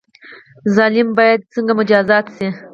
[0.75, 2.47] ظالم باید څنګه مجازات شي؟